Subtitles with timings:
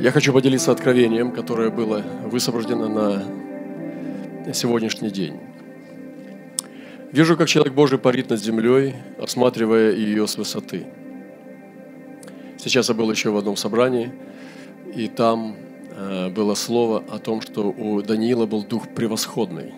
[0.00, 5.38] Я хочу поделиться откровением, которое было высвобождено на сегодняшний день.
[7.12, 10.86] Вижу, как человек Божий парит над землей, осматривая ее с высоты.
[12.56, 14.10] Сейчас я был еще в одном собрании,
[14.94, 15.56] и там
[15.90, 19.74] э, было слово о том, что у Даниила был дух превосходный.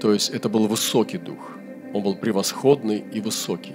[0.00, 1.58] То есть это был высокий дух.
[1.92, 3.74] Он был превосходный и высокий.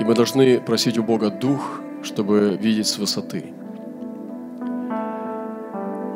[0.00, 3.44] И мы должны просить у Бога дух, чтобы видеть с высоты.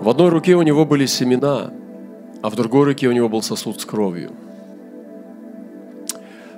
[0.07, 1.73] В одной руке у него были семена,
[2.41, 4.31] а в другой руке у него был сосуд с кровью.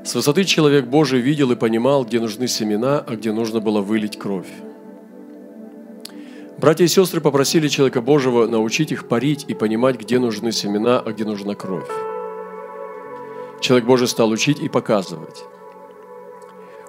[0.04, 4.18] С высоты человек Божий видел и понимал, где нужны семена, а где нужно было вылить
[4.18, 4.50] кровь.
[6.58, 11.10] Братья и сестры попросили человека Божьего научить их парить и понимать, где нужны семена, а
[11.12, 11.88] где нужна кровь.
[13.62, 15.42] Человек Божий стал учить и показывать.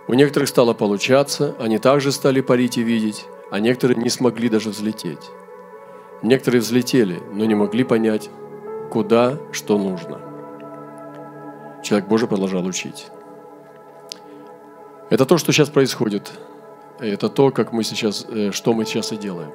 [0.09, 4.71] У некоторых стало получаться, они также стали парить и видеть, а некоторые не смогли даже
[4.71, 5.31] взлететь.
[6.21, 8.30] Некоторые взлетели, но не могли понять,
[8.91, 10.19] куда, что нужно.
[11.83, 13.07] Человек Божий продолжал учить.
[15.09, 16.31] Это то, что сейчас происходит.
[16.99, 19.52] Это то, как мы сейчас, э, что мы сейчас и делаем.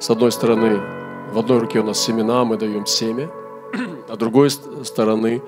[0.00, 0.80] С одной стороны,
[1.32, 3.30] в одной руке у нас семена, мы даем семя,
[4.08, 5.42] а другой стороны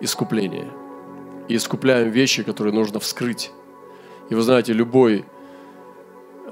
[0.00, 0.68] искупление.
[1.48, 3.52] И искупляем вещи, которые нужно вскрыть.
[4.30, 5.24] И вы знаете, любой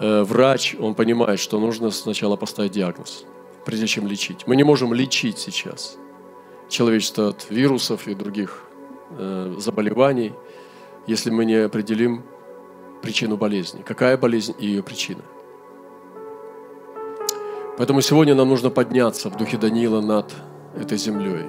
[0.01, 3.25] врач, он понимает, что нужно сначала поставить диагноз,
[3.65, 4.47] прежде чем лечить.
[4.47, 5.99] Мы не можем лечить сейчас
[6.69, 8.65] человечество от вирусов и других
[9.19, 10.33] э, заболеваний,
[11.07, 12.25] если мы не определим
[13.03, 13.83] причину болезни.
[13.83, 15.23] Какая болезнь и ее причина.
[17.77, 20.33] Поэтому сегодня нам нужно подняться в духе Даниила над
[20.77, 21.45] этой землей.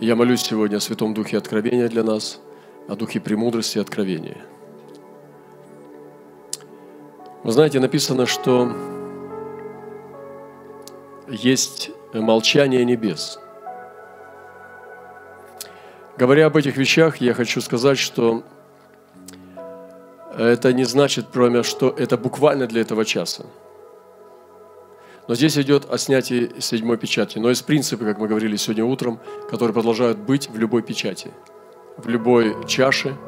[0.00, 2.40] Я молюсь сегодня о Святом Духе Откровения для нас,
[2.88, 4.44] о Духе премудрости и откровения–
[7.44, 8.72] вы знаете, написано, что
[11.28, 13.38] есть молчание небес.
[16.16, 18.44] Говоря об этих вещах, я хочу сказать, что
[20.38, 23.44] это не значит, кроме что это буквально для этого часа.
[25.28, 27.38] Но здесь идет о снятии седьмой печати.
[27.38, 31.30] Но есть принципы, как мы говорили сегодня утром, которые продолжают быть в любой печати,
[31.98, 33.14] в любой чаше–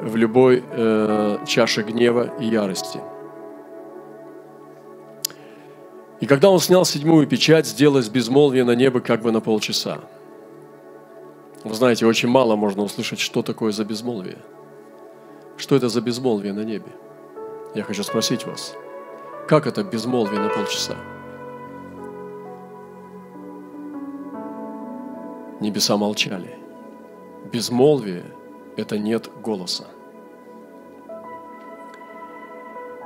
[0.00, 3.00] в любой э, чаше гнева и ярости.
[6.20, 10.00] И когда он снял седьмую печать, сделалось безмолвие на небо как бы на полчаса.
[11.64, 14.38] Вы знаете, очень мало можно услышать, что такое за безмолвие.
[15.56, 16.92] Что это за безмолвие на небе?
[17.74, 18.74] Я хочу спросить вас,
[19.48, 20.96] как это безмолвие на полчаса?
[25.60, 26.56] Небеса молчали.
[27.52, 28.24] Безмолвие–
[28.76, 29.84] это нет голоса.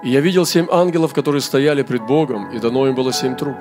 [0.04, 3.56] И я видел семь ангелов, которые стояли пред Богом, и дано им было семь труб.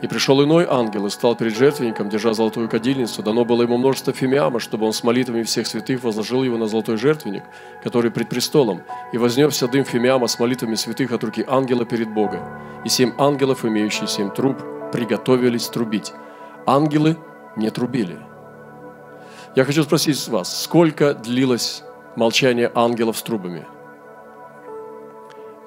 [0.00, 3.22] И пришел иной ангел и стал перед жертвенником, держа золотую кадильницу.
[3.22, 6.96] Дано было ему множество фимиама, чтобы он с молитвами всех святых возложил его на золотой
[6.96, 7.44] жертвенник,
[7.84, 8.82] который пред престолом.
[9.12, 12.40] И вознесся дым фимиама с молитвами святых от руки ангела перед Богом.
[12.84, 14.56] И семь ангелов, имеющие семь труб,
[14.90, 16.12] приготовились трубить.
[16.66, 17.16] Ангелы
[17.56, 18.18] не трубили–
[19.54, 21.82] я хочу спросить вас, сколько длилось
[22.16, 23.66] молчание ангелов с трубами?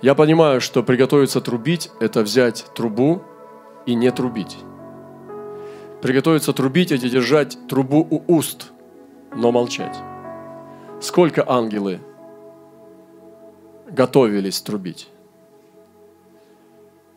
[0.01, 3.21] Я понимаю, что приготовиться трубить– это взять трубу
[3.85, 4.57] и не трубить.
[6.01, 8.71] Приготовиться трубить– это держать трубу у уст,
[9.35, 9.97] но молчать.
[11.01, 11.99] Сколько ангелы
[13.87, 15.09] готовились трубить?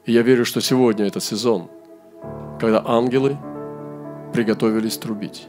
[0.04, 1.68] И я верю, что сегодня это сезон,
[2.60, 3.36] когда ангелы
[4.32, 5.48] приготовились трубить.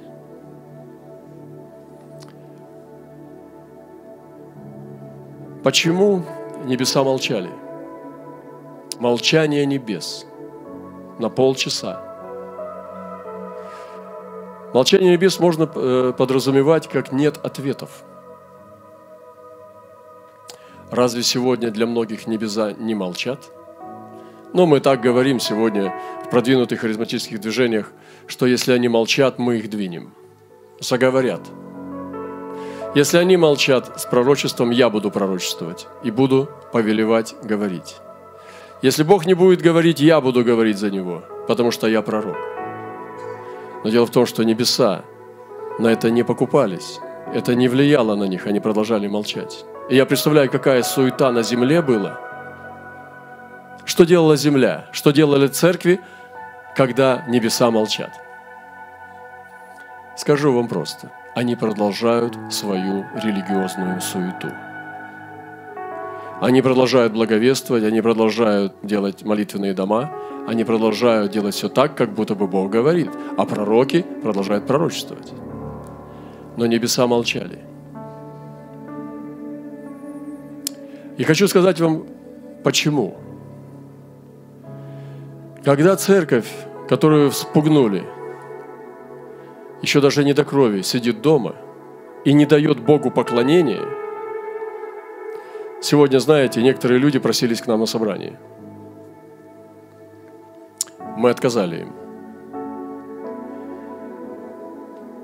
[5.63, 6.23] Почему
[6.63, 7.49] небеса молчали?
[8.97, 10.25] Молчание небес
[11.19, 12.01] на полчаса.
[14.73, 18.03] Молчание небес можно э, подразумевать как нет ответов.
[20.91, 23.51] Разве сегодня для многих небеса не молчат?
[24.53, 25.93] Но мы так говорим сегодня
[26.25, 27.91] в продвинутых харизматических движениях,
[28.27, 30.13] что если они молчат, мы их двинем.
[30.79, 31.41] Заговорят–
[32.95, 37.97] если они молчат с пророчеством, я буду пророчествовать и буду повелевать говорить.
[38.81, 42.35] Если Бог не будет говорить, я буду говорить за Него, потому что я пророк.
[43.83, 45.03] Но дело в том, что небеса
[45.77, 46.99] на это не покупались.
[47.31, 49.65] Это не влияло на них, они продолжали молчать.
[49.87, 52.19] И я представляю, какая суета на земле была.
[53.85, 54.87] Что делала земля?
[54.93, 56.01] Что делали церкви,
[56.75, 58.11] когда небеса молчат?
[60.17, 64.49] Скажу вам просто– они продолжают свою религиозную суету.
[66.41, 70.11] Они продолжают благовествовать, они продолжают делать молитвенные дома,
[70.47, 75.31] они продолжают делать все так, как будто бы Бог говорит, а пророки продолжают пророчествовать.
[76.55, 77.59] Но небеса молчали.
[81.17, 82.05] И хочу сказать вам,
[82.63, 83.17] почему.
[85.63, 86.47] Когда церковь,
[86.87, 88.03] которую вспугнули,
[89.81, 91.55] еще даже не до крови, сидит дома
[92.25, 93.81] и не дает Богу поклонения,
[95.81, 98.39] сегодня, знаете, некоторые люди просились к нам на собрание.
[101.17, 101.93] Мы отказали им.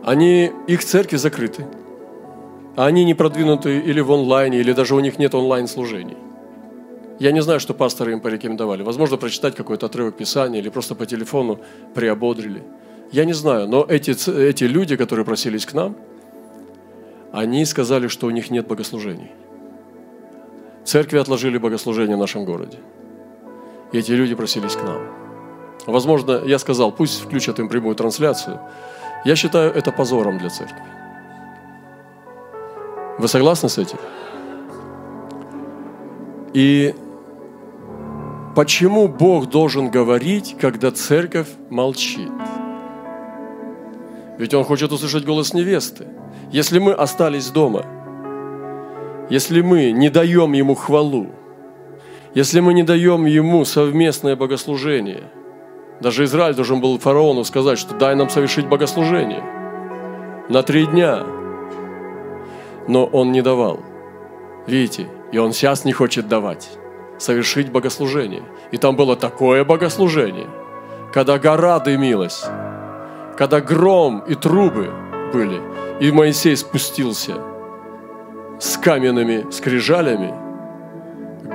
[0.03, 1.65] Они, их церкви закрыты–
[2.75, 6.17] а они не продвинуты или в онлайне, или даже у них нет онлайн-служений.
[7.19, 8.83] Я не знаю, что пасторы им порекомендовали.
[8.83, 11.59] Возможно, прочитать какой-то отрывок Писания или просто по телефону
[11.93, 12.63] приободрили.
[13.15, 15.95] Я не знаю, но эти, эти люди, которые просились к нам,
[17.31, 19.31] они сказали, что у них нет богослужений.
[20.83, 22.77] Церкви отложили богослужение в нашем городе.
[23.93, 24.97] И эти люди просились к нам.
[25.85, 28.59] Возможно, я сказал, пусть включат им прямую трансляцию.
[29.23, 30.83] Я считаю это позором для церкви.
[33.17, 33.97] Вы согласны с этим?
[36.53, 36.93] И
[38.55, 42.31] почему Бог должен говорить, когда церковь молчит?
[44.37, 46.07] Ведь Он хочет услышать голос невесты.
[46.51, 47.85] Если мы остались дома,
[49.29, 51.27] если мы не даем Ему хвалу,
[52.33, 55.23] если мы не даем Ему совместное богослужение,
[56.01, 59.43] даже Израиль должен был фараону сказать, что дай нам совершить богослужение
[60.49, 61.23] на три дня–
[62.87, 63.79] но он не давал.
[64.67, 66.69] Видите, и он сейчас не хочет давать,
[67.17, 68.43] совершить богослужение.
[68.71, 70.47] И там было такое богослужение,
[71.13, 72.45] когда гора дымилась,
[73.37, 74.91] когда гром и трубы
[75.33, 75.61] были,
[75.99, 77.35] и Моисей спустился
[78.59, 80.33] с каменными скрижалями,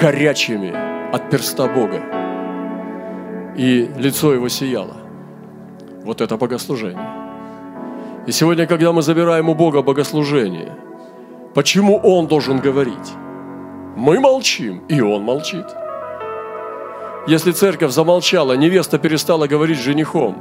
[0.01, 0.75] горячими
[1.13, 2.01] от перста Бога,
[3.57, 4.97] и лицо его сияло.
[6.05, 7.09] Вот это богослужение.
[8.27, 10.77] И сегодня, когда мы забираем у Бога богослужение–
[11.55, 13.13] Почему он должен говорить?
[13.97, 15.67] Мы молчим, и он молчит.
[17.27, 20.37] Если церковь замолчала, невеста перестала говорить с женихом,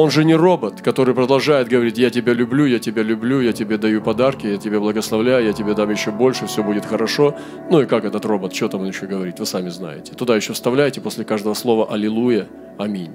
[0.00, 3.78] он же не робот, который продолжает говорить, я тебя люблю, я тебя люблю, я тебе
[3.78, 7.34] даю подарки, я тебе благословляю, я тебе дам еще больше, все будет хорошо.
[7.70, 10.14] Ну и как этот робот, что там он еще говорит, вы сами знаете.
[10.14, 12.46] Туда еще вставляете после каждого слова «Аллилуйя»,
[12.78, 13.12] «Аминь».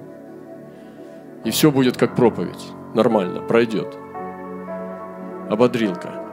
[1.46, 2.64] И все будет как проповедь,
[2.94, 3.98] нормально, пройдет.
[5.50, 6.20] Ободрилка–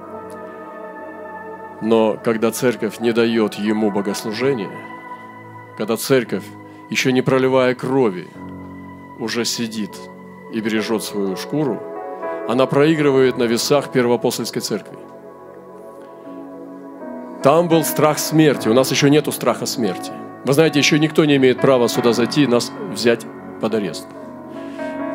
[1.83, 4.71] но когда церковь не дает ему богослужения,
[5.79, 6.45] когда церковь,
[6.91, 8.29] еще не проливая крови,
[9.19, 9.97] уже сидит
[10.53, 11.81] и бережет свою шкуру,
[12.49, 14.99] она проигрывает на весах первоапостольской церкви.
[17.43, 20.13] Там был страх смерти, у нас еще нету страха смерти.
[20.45, 23.27] Вы знаете, еще никто не имеет права сюда зайти и нас взять
[23.61, 24.07] под арест.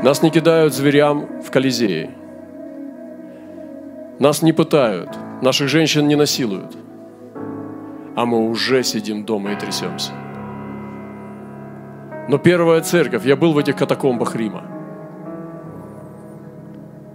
[0.04, 2.12] Нас не кидают зверям в Колизее.
[4.20, 5.10] Нас не пытают–
[5.42, 6.76] Наших женщин не насилуют.
[8.16, 10.12] А мы уже сидим дома и трясемся.
[12.30, 14.64] Но первая церковь, я был в этих катакомбах Рима.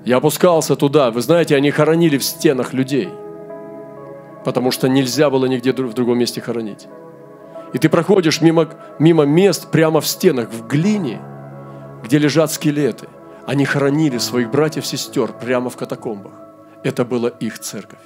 [0.04, 1.10] Я опускался туда.
[1.10, 3.08] Вы знаете, они хоронили в стенах людей.
[4.44, 6.88] Потому что нельзя было нигде в другом месте хоронить.
[7.72, 8.68] И ты проходишь мимо,
[8.98, 11.20] мимо мест прямо в стенах, в глине,
[12.02, 13.08] где лежат скелеты.
[13.46, 16.32] Они хоронили своих братьев-сестер прямо в катакомбах.
[16.82, 18.00] Это была их церковь.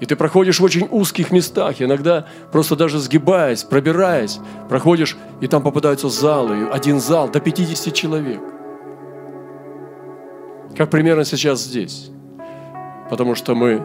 [0.00, 5.62] И ты проходишь в очень узких местах, иногда просто даже сгибаясь, пробираясь, проходишь, и там
[5.62, 8.40] попадаются залы, один зал до 50 человек.
[10.76, 12.10] Как примерно сейчас здесь.
[13.10, 13.84] Потому что мы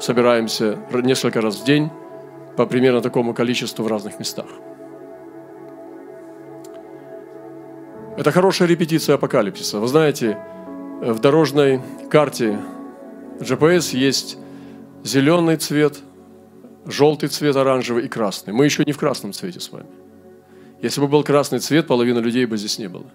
[0.00, 1.90] собираемся несколько раз в день
[2.56, 4.46] по примерно такому количеству в разных местах.
[8.16, 9.80] Это хорошая репетиция апокалипсиса.
[9.80, 10.38] Вы знаете,
[11.00, 12.58] в дорожной карте
[13.40, 14.38] GPS есть
[15.02, 15.98] зеленый цвет,
[16.86, 18.52] желтый цвет, оранжевый и красный.
[18.52, 19.88] Мы еще не в красном цвете с вами.
[20.80, 23.06] Если бы был красный цвет, половина людей бы здесь не было.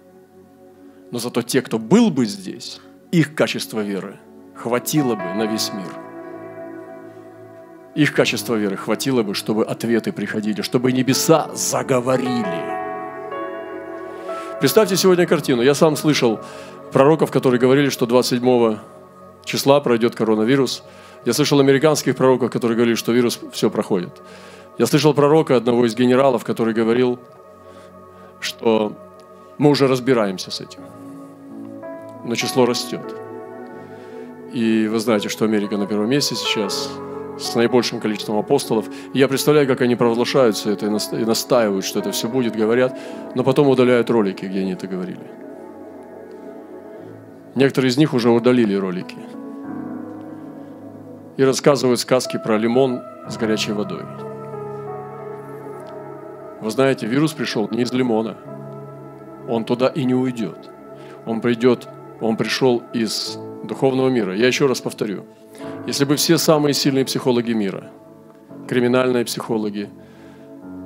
[1.10, 4.18] Но зато те, кто был бы здесь, их качество веры
[4.54, 5.88] хватило бы на весь мир.
[7.94, 12.78] Их качество веры хватило бы, чтобы ответы приходили, чтобы небеса заговорили.
[14.60, 15.62] Представьте сегодня картину.
[15.62, 16.40] Я сам слышал
[16.92, 18.76] пророков, которые говорили, что 27
[19.44, 20.82] числа пройдет коронавирус–
[21.24, 24.22] я слышал американских пророков, которые говорили, что вирус все проходит.
[24.78, 27.18] Я слышал пророка, одного из генералов, который говорил,
[28.40, 28.96] что
[29.58, 30.80] мы уже разбираемся с этим.
[32.24, 33.14] Но число растет.
[34.52, 36.90] И вы знаете, что Америка на первом месте сейчас
[37.38, 38.86] с наибольшим количеством апостолов.
[39.14, 42.98] И я представляю, как они провозглашают все это и настаивают, что это все будет, говорят,
[43.34, 45.20] но потом удаляют ролики, где они это говорили.
[47.54, 49.16] Некоторые из них уже удалили ролики.
[51.36, 54.02] И рассказывают сказки про лимон с горячей водой.
[56.60, 58.36] Вы знаете, вирус пришел не из лимона.
[59.48, 60.70] Он туда и не уйдет.
[61.24, 61.88] Он придет,
[62.20, 64.34] он пришел из духовного мира.
[64.36, 65.24] Я еще раз повторю.
[65.86, 67.90] Если бы все самые сильные психологи мира,
[68.68, 69.88] криминальные психологи,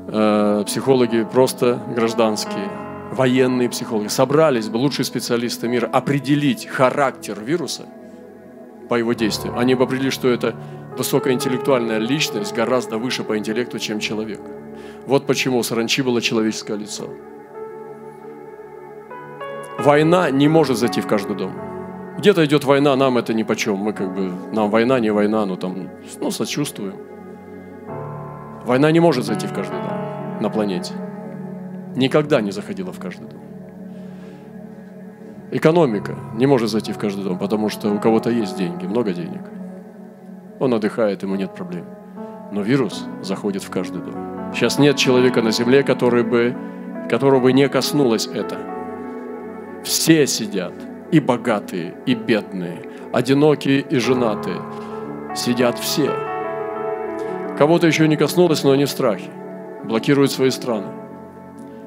[0.09, 2.71] э, психологи просто гражданские,
[3.13, 7.87] военные психологи, собрались бы лучшие специалисты мира определить характер вируса
[8.89, 10.55] по его действиям, они бы определили, что это
[10.97, 14.41] высокоинтеллектуальная личность гораздо выше по интеллекту, чем человек.
[15.07, 17.09] Вот почему у саранчи было человеческое лицо.
[19.85, 21.53] Война не может зайти в каждый дом.
[22.17, 23.77] Где-то идет война, нам это ни по чем.
[23.77, 25.91] Мы как бы, нам война, не война, но там,
[26.23, 26.95] ну, сочувствуем.
[28.65, 30.95] Война не может зайти в каждый дом на планете.
[31.97, 33.41] Никогда не заходила в каждый дом.
[35.51, 39.43] Экономика не может зайти в каждый дом, потому что у кого-то есть деньги, много денег.
[40.61, 41.85] Он отдыхает, ему нет проблем.
[42.53, 44.15] Но вирус заходит в каждый дом.
[44.55, 46.57] Сейчас нет человека на земле, который бы,
[47.11, 48.74] которого бы не коснулось это.
[49.85, 50.73] Все сидят–
[51.15, 54.61] и богатые, и бедные, одинокие и женатые.
[55.37, 56.11] Сидят все.
[57.57, 59.31] Кого-то еще не коснулось, но они в страхе.
[59.85, 60.89] Блокируют свои страны.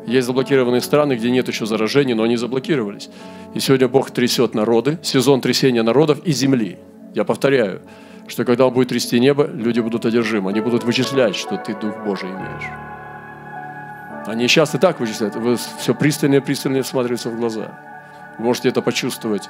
[0.05, 3.09] Есть заблокированные страны, где нет еще заражений, но они заблокировались.
[3.53, 6.77] И сегодня Бог трясет народы, сезон трясения народов и земли.
[7.13, 7.81] Я повторяю,
[8.29, 10.51] что когда Он будет трясти небо, люди будут одержимы.
[10.51, 12.69] Они будут вычислять, что ты Дух Божий имеешь.
[14.25, 15.35] Они сейчас и так вычисляют.
[15.35, 17.86] Вы все пристальнее, пристальнее всматриваются в глаза.
[18.37, 19.49] Вы можете это почувствовать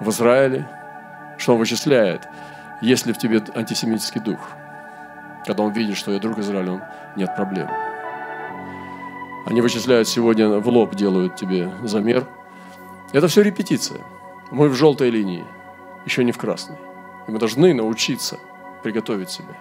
[0.00, 0.68] в Израиле,
[1.38, 2.28] что он вычисляет,
[2.80, 4.38] есть ли в тебе антисемитский дух.
[5.46, 6.82] Когда он видит, что я друг Израиля, он
[7.16, 7.68] нет проблем.
[9.46, 12.26] Они вычисляют сегодня в лоб, делают тебе замер.
[13.12, 14.00] Это все репетиция.
[14.50, 15.44] Мы в желтой линии,
[16.04, 16.76] еще не в красной.
[17.28, 18.38] И мы должны научиться
[18.82, 19.56] приготовить себя.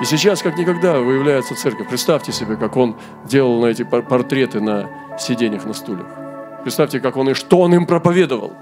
[0.00, 1.88] И сейчас, как никогда, выявляется церковь.
[1.88, 6.21] Представьте себе, как он делал на эти портреты на сиденьях на стульях.
[6.62, 8.52] Представьте, как он и что он им проповедовал.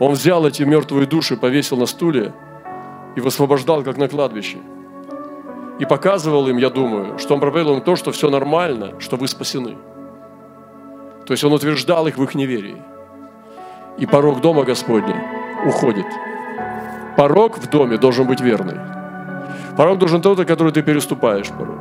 [0.00, 2.32] Он взял эти мертвые души, повесил на стуле
[3.14, 4.58] и высвобождал, как на кладбище.
[5.78, 9.28] И показывал им, я думаю, что он проповедовал им то, что все нормально, что вы
[9.28, 9.76] спасены.
[11.26, 12.82] То есть он утверждал их в их неверии.
[13.98, 15.22] И порог дома Господня
[15.66, 16.06] уходит.
[17.16, 18.78] Порог в доме должен быть верный.
[19.76, 21.78] Порог должен тот, который ты переступаешь порог.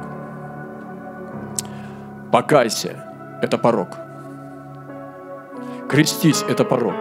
[2.31, 3.03] Покайся.
[3.41, 3.89] Это порог.
[5.89, 6.95] Крестись– это порог.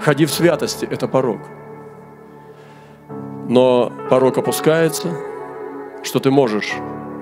[0.00, 1.40] Ходи в святости– это порог.
[3.48, 5.08] Но порог опускается,
[6.02, 6.74] что ты можешь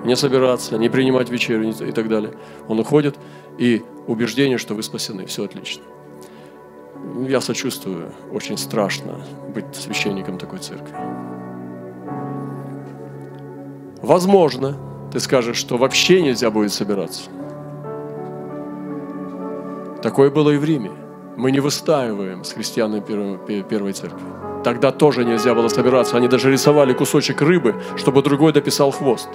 [0.05, 2.33] не собираться, не принимать вечерю и так далее.
[2.67, 3.17] Он уходит,
[3.57, 5.25] и убеждение, что вы спасены.
[5.25, 5.83] Все отлично.
[7.27, 8.11] Я сочувствую.
[8.31, 9.21] Очень страшно
[9.53, 10.93] быть священником такой церкви.
[14.01, 14.77] Возможно,
[15.11, 17.29] ты скажешь, что вообще нельзя будет собираться.
[20.01, 20.91] Такое было и в Риме.
[21.37, 24.19] Мы не выстаиваем с христианами первой, первой церкви.
[24.63, 26.17] Тогда тоже нельзя было собираться.
[26.17, 29.29] Они даже рисовали кусочек рыбы, чтобы другой дописал хвост.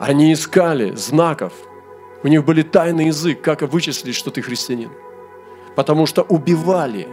[0.00, 1.52] Они искали знаков.
[2.24, 4.90] У них были тайный язык, как вычислить, что ты христианин.
[5.76, 7.06] Потому что убивали.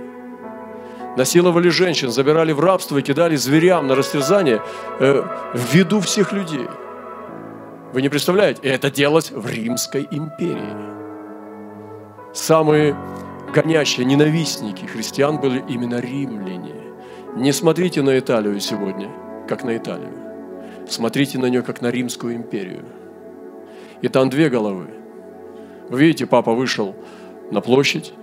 [1.18, 4.64] Насиловали женщин, забирали в рабство и кидали зверям на растерзание
[5.00, 6.68] э, в виду всех людей.
[7.94, 8.62] Вы не представляете?
[8.64, 10.91] И это делалось в Римской империи
[12.34, 12.96] самые
[13.54, 16.76] гонящие ненавистники христиан были именно римляне.
[17.36, 19.10] Не смотрите на Италию сегодня,
[19.48, 20.14] как на Италию.
[20.88, 22.84] Смотрите на нее, как на Римскую империю.
[24.02, 24.88] И там две головы.
[25.90, 26.96] Вы видите, папа вышел
[27.52, 28.14] на площадь,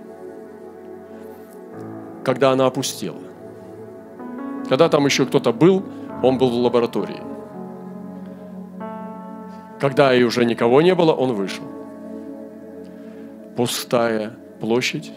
[2.23, 3.21] когда она опустела.
[4.67, 5.83] Когда там еще кто-то был,
[6.21, 7.21] он был в лаборатории.
[9.79, 11.78] Когда и уже никого не было, он вышел
[13.55, 15.11] пустая площадь,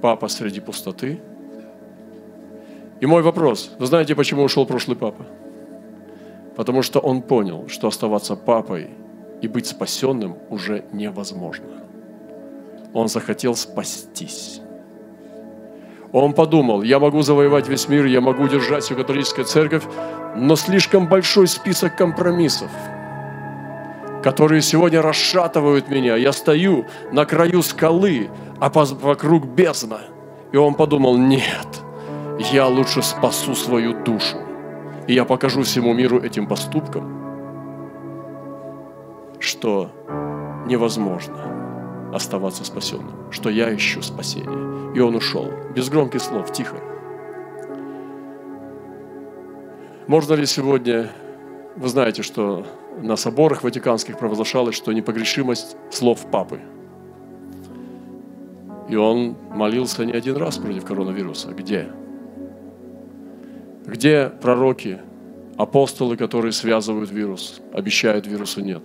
[0.00, 1.20] папа среди пустоты.
[3.00, 5.26] И мой вопрос, вы знаете, почему ушел прошлый папа?
[6.56, 8.90] Потому что он понял, что оставаться папой
[9.40, 11.84] и быть спасенным уже невозможно.
[12.92, 14.60] Он захотел спастись.
[16.12, 19.84] Он подумал, я могу завоевать весь мир, я могу держать всю католическую церковь,
[20.36, 22.70] но слишком большой список компромиссов–
[24.22, 26.16] которые сегодня расшатывают меня.
[26.16, 30.00] Я стою на краю скалы, а вокруг бездна.
[30.52, 31.66] И он подумал, нет,
[32.52, 34.36] я лучше спасу свою душу.
[35.06, 37.20] И я покажу всему миру этим поступком,
[39.38, 39.90] что
[40.66, 44.94] невозможно оставаться спасенным, что я ищу спасение.
[44.94, 46.76] И он ушел, без громких слов, тихо.
[50.06, 51.10] Можно ли сегодня,
[51.76, 52.66] вы знаете, что
[53.02, 56.60] на соборах ватиканских провозглашалось, что непогрешимость слов Папы.
[58.88, 61.52] И он молился не один раз против коронавируса.
[61.52, 61.88] Где?
[63.86, 64.98] Где пророки,
[65.56, 68.82] апостолы, которые связывают вирус, обещают вирусу нет?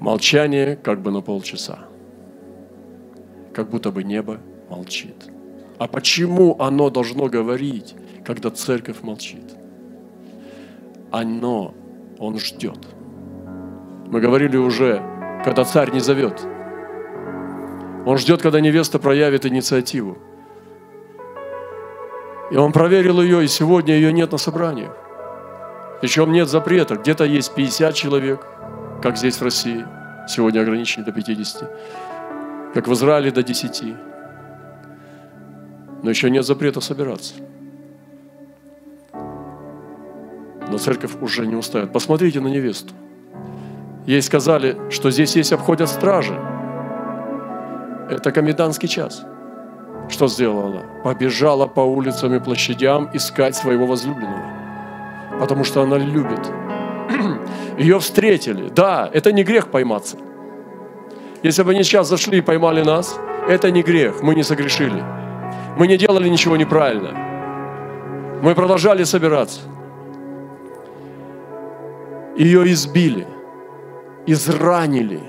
[0.00, 1.78] Молчание как бы на полчаса.
[3.54, 5.14] Как будто бы небо молчит.
[5.78, 7.94] А почему оно должно говорить,
[8.24, 9.61] когда церковь молчит?
[11.12, 11.74] Оно,
[12.18, 12.78] он ждет.
[14.06, 15.02] Мы говорили уже,
[15.44, 16.42] когда царь не зовет.
[18.06, 20.16] Он ждет, когда невеста проявит инициативу.
[22.50, 24.96] И он проверил ее, и сегодня ее нет на собраниях.
[26.00, 26.96] Причем нет запрета.
[26.96, 28.46] Где-то есть 50 человек,
[29.02, 29.86] как здесь в России.
[30.28, 32.72] Сегодня ограничили до 50.
[32.74, 33.94] Как в Израиле до 10.
[36.02, 37.34] Но еще нет запрета собираться.
[40.72, 41.92] Но церковь уже не устает.
[41.92, 42.94] Посмотрите на невесту.
[44.06, 46.32] Ей сказали, что здесь есть обходят стражи.
[48.08, 49.22] Это комендантский час.
[50.08, 50.82] Что сделала она?
[51.04, 54.46] Побежала по улицам и площадям искать своего возлюбленного.
[55.38, 56.40] Потому что она любит.
[57.78, 58.70] Ее встретили.
[58.70, 60.16] Да, это не грех пойматься.
[61.42, 65.04] Если бы они сейчас зашли и поймали нас, это не грех, мы не согрешили.
[65.76, 67.10] Мы не делали ничего неправильно.
[68.40, 69.60] Мы продолжали собираться
[72.36, 73.26] ее избили,
[74.26, 75.20] изранили,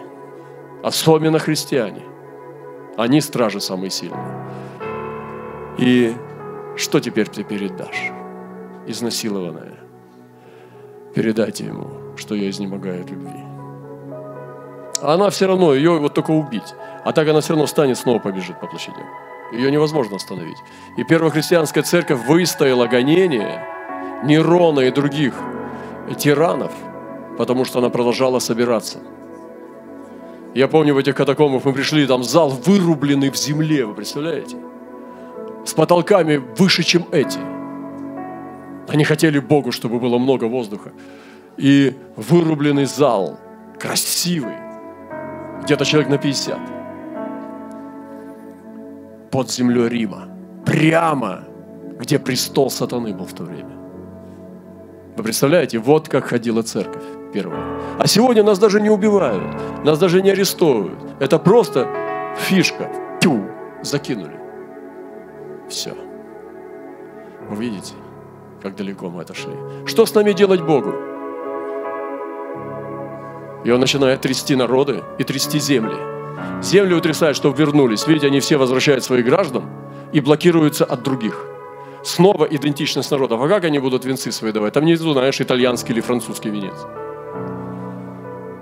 [0.83, 2.03] особенно христиане.
[2.97, 4.45] Они стражи самые сильные.
[5.77, 6.15] И
[6.77, 8.11] что теперь ты передашь?
[8.87, 9.79] Изнасилованная.
[11.15, 13.43] Передайте ему, что я изнемогаю от любви.
[15.01, 16.73] она все равно, ее вот только убить.
[17.03, 19.05] А так она все равно встанет, снова побежит по площадям.
[19.51, 20.57] Ее невозможно остановить.
[20.97, 23.67] И первохристианская церковь выстояла гонение
[24.23, 25.33] Нерона и других
[26.17, 26.71] тиранов–
[27.37, 28.99] потому что она продолжала собираться.
[30.53, 34.57] Я помню, в этих катакомбах мы пришли, там зал вырубленный в земле, вы представляете?
[35.65, 37.39] С потолками выше, чем эти.
[38.87, 40.91] Они хотели Богу, чтобы было много воздуха.
[41.57, 43.39] И вырубленный зал,
[43.79, 44.55] красивый,
[45.63, 46.59] где-то человек на 50.
[49.31, 50.27] Под землей Рима.
[50.65, 51.43] Прямо,
[51.99, 53.82] где престол сатаны был в то время.
[55.15, 57.79] Вы представляете, вот как ходила церковь первого.
[57.99, 59.43] А сегодня нас даже не убивают,
[59.83, 60.99] нас даже не арестовывают.
[61.19, 61.87] Это просто
[62.37, 62.89] фишка.
[63.21, 63.45] Тю,
[63.83, 64.39] закинули.
[65.69, 65.95] Все.
[67.49, 67.93] Вы видите,
[68.61, 69.53] как далеко мы отошли.
[69.85, 70.93] Что с нами делать Богу?
[73.63, 75.95] И он начинает трясти народы и трясти земли.
[76.61, 78.07] Земли утрясают, чтобы вернулись.
[78.07, 79.69] Видите, они все возвращают своих граждан
[80.11, 81.52] и блокируются от других.
[82.03, 83.41] Снова идентичность народов.
[83.41, 84.73] А как они будут венцы свои давать?
[84.73, 86.75] Там внизу, знаешь, итальянский или французский венец.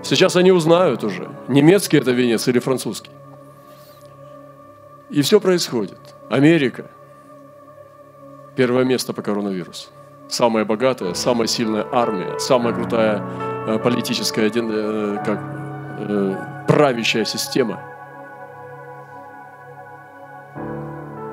[0.04, 3.12] Сейчас они узнают уже, немецкий это венец или французский.
[5.10, 6.00] И все происходит.
[6.30, 6.86] Америка.
[8.56, 9.90] Первое место по коронавирусу.
[10.30, 13.24] Самая богатая, самая сильная армия, самая крутая
[13.68, 15.40] э, политическая, э, как,
[16.00, 16.36] э,
[16.68, 17.80] правящая система.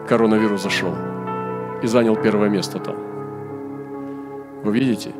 [0.08, 0.94] Коронавирус зашел
[1.82, 2.96] и занял первое место там.
[4.64, 5.12] Вы видите?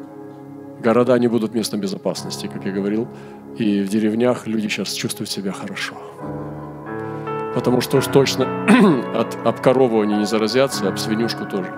[0.81, 3.09] Города не будут местом безопасности, как я говорил.
[3.57, 5.97] И в деревнях люди сейчас чувствуют себя хорошо.
[7.55, 8.47] Потому что уж точно
[9.15, 11.73] от обкоровывания не заразятся, об свинюшку тоже.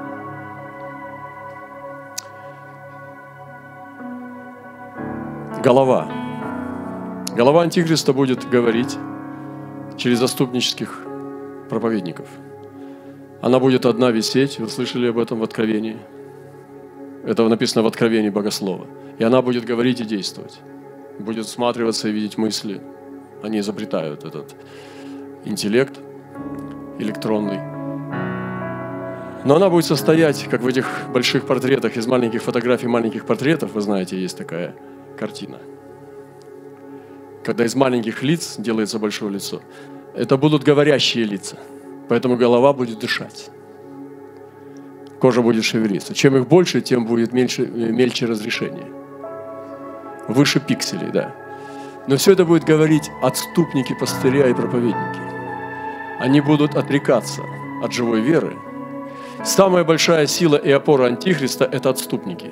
[5.62, 6.09] Голова.
[7.37, 8.99] Голова Антихриста будет говорить
[9.97, 11.03] через заступнических
[11.69, 12.27] проповедников.
[13.40, 15.96] Она будет одна висеть, вы слышали об этом в Откровении.
[17.24, 18.87] Это написано в Откровении Богослова.
[19.18, 20.61] И она будет говорить и действовать
[21.20, 22.81] будет всматриваться и видеть мысли.
[23.42, 24.55] Они изобретают этот
[25.44, 25.98] интеллект
[26.98, 27.61] электронный.
[29.44, 33.81] Но она будет состоять, как в этих больших портретах, из маленьких фотографий маленьких портретов, вы
[33.81, 34.74] знаете, есть такая
[35.18, 35.59] картина.
[37.42, 39.62] Когда из маленьких лиц делается большое лицо.
[40.14, 41.57] Это будут говорящие лица,
[42.11, 43.51] поэтому голова будет дышать.
[45.20, 46.12] Кожа будет шевелиться.
[46.14, 49.01] Чем их больше, тем будет меньше, мельче разрешение
[50.35, 51.35] выше пикселей, да.
[52.07, 55.20] Но все это будет говорить отступники, пастыря и проповедники.
[56.18, 57.42] Они будут отрекаться
[57.83, 58.57] от живой веры,
[59.44, 62.51] самая большая сила и опора Антихриста– это отступники.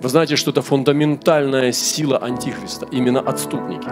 [0.00, 3.88] Вы знаете, что это фундаментальная сила Антихриста, именно отступники.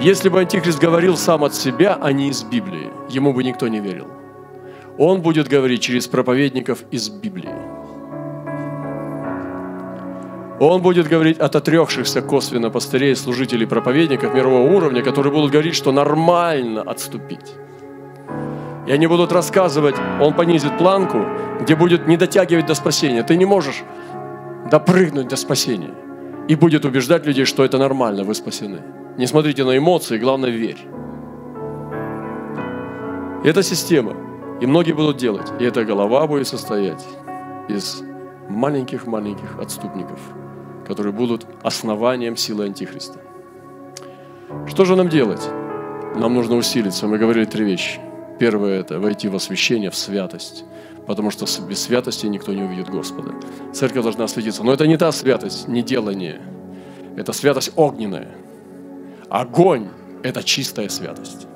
[0.00, 3.80] Если бы Антихрист говорил сам от себя, а не из Библии, ему бы никто не
[3.80, 4.19] верил.
[5.00, 7.54] Он будет говорить через проповедников из Библии.
[10.60, 15.90] Он будет говорить от отрекшихся косвенно пастырей, служителей, проповедников мирового уровня, которые будут говорить, что
[15.90, 17.54] нормально отступить.
[18.86, 21.24] И они будут рассказывать, он понизит планку,
[21.62, 23.22] где будет не дотягивать до спасения.
[23.22, 23.82] Ты не можешь
[24.70, 25.94] допрыгнуть до спасения.
[26.46, 28.80] И будет убеждать людей, что это нормально, вы спасены.
[29.16, 30.86] Не смотрите на эмоции, главное верь.
[33.44, 34.29] Это система.
[34.60, 35.50] И многие будут делать.
[35.58, 37.04] И эта голова будет состоять
[37.68, 38.02] из
[38.48, 40.20] маленьких-маленьких отступников–
[40.90, 43.20] которые будут основанием силы Антихриста.
[44.66, 45.48] Что же нам делать?
[46.16, 47.06] Нам нужно усилиться.
[47.06, 48.00] Мы говорили три вещи.
[48.40, 50.64] Первое– это войти в освящение, в святость.
[51.06, 53.34] Потому что без святости никто не увидит Господа.
[53.72, 54.64] Церковь должна осветиться.
[54.64, 56.40] Но это не та святость, не делание.
[57.16, 58.32] Это святость огненная.
[59.28, 59.90] Огонь–
[60.24, 61.46] это чистая святость.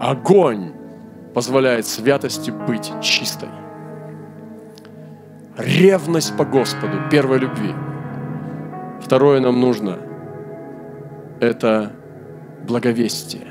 [0.00, 0.72] Огонь
[1.34, 3.48] позволяет святости быть чистой.
[5.56, 7.74] Ревность по Господу, первой любви.
[9.00, 9.98] Второе нам нужно–
[11.40, 11.92] это
[12.66, 13.46] благовестие.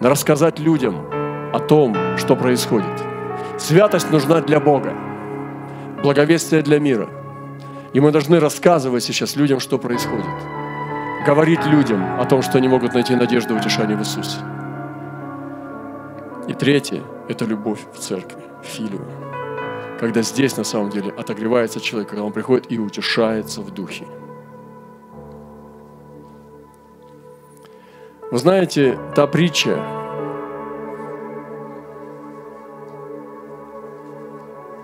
[0.00, 1.06] Рассказать людям
[1.52, 2.86] о том, что происходит.
[3.58, 4.94] Святость нужна для Бога,
[6.02, 7.08] благовестие для мира.
[7.92, 10.26] И мы должны рассказывать сейчас людям, что происходит.
[11.26, 14.36] Говорить людям о том, что они могут найти надежду и утешение в Иисусе.
[16.48, 19.06] И третье– это любовь в церкви, филию
[19.98, 24.04] когда здесь на самом деле отогревается человек, когда он приходит и утешается в духе.
[28.30, 29.80] Вы знаете, та притча,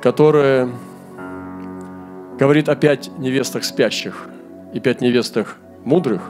[0.01, 0.71] которая
[2.39, 4.29] говорит о пять невестах спящих
[4.73, 6.23] и пять невестах мудрых,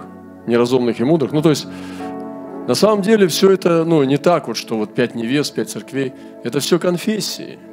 [0.46, 1.32] неразумных и мудрых.
[1.32, 1.66] Ну, то есть,
[2.66, 6.12] на самом деле все это, ну, не так вот, что вот пять невест, пять церквей.
[6.44, 7.59] Это все конфессии–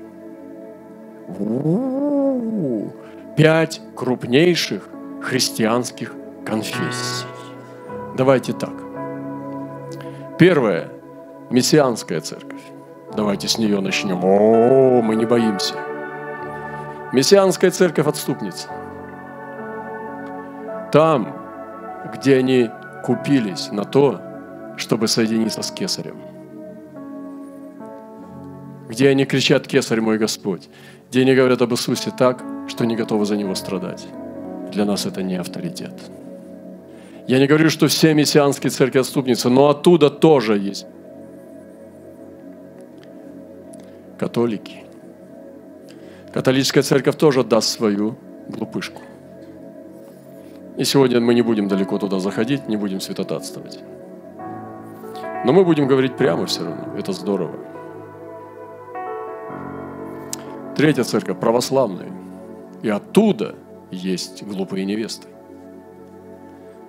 [3.38, 4.90] Пять крупнейших
[5.22, 7.28] христианских конфессий.
[8.18, 8.74] Давайте так.
[10.40, 10.90] Первое–
[11.52, 12.62] мессианская церковь.
[13.16, 14.26] Давайте с нее начнем.
[14.26, 15.76] О, мы не боимся.
[17.14, 18.68] Мессианская церковь отступница.
[20.92, 21.36] Там,
[22.14, 22.72] где они
[23.04, 24.20] купились на то,
[24.80, 26.18] чтобы соединиться с кесарем.
[28.90, 30.70] Где они кричат «Кесарь мой Господь!»
[31.10, 34.06] где они говорят об Иисусе так, что не готовы за Него страдать.
[34.72, 35.94] Для нас это не авторитет.
[37.28, 40.86] Я не говорю, что все мессианские церкви отступницы, но оттуда тоже есть
[44.20, 44.84] католики.
[46.34, 48.18] Католическая церковь тоже даст свою
[48.50, 49.02] глупышку.
[50.78, 53.80] И сегодня мы не будем далеко туда заходить, не будем святотатствовать.
[55.46, 56.96] Но мы будем говорить прямо все равно.
[56.98, 57.56] Это здорово.
[60.76, 62.12] Третья церковь православная.
[62.82, 63.56] И оттуда
[63.92, 65.28] есть глупые невесты.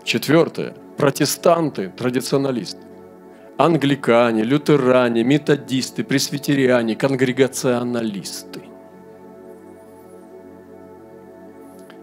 [0.05, 0.75] Четвертое.
[0.97, 2.81] Протестанты, традиционалисты.
[3.57, 8.63] Англикане, лютеране, методисты, пресвитериане, конгрегационалисты.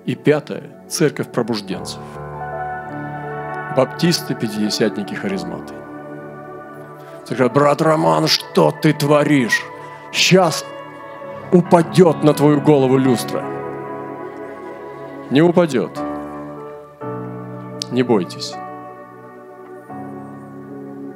[0.06, 0.64] И пятое.
[0.88, 2.00] Церковь пробужденцев.
[3.76, 5.74] Баптисты, пятидесятники, харизматы.
[7.28, 9.62] Церковь, брат Роман, что ты творишь?
[10.14, 10.66] Сейчас
[11.52, 13.44] упадет на твою голову люстра.
[15.30, 15.92] Не упадет.
[17.92, 18.54] Не бойтесь.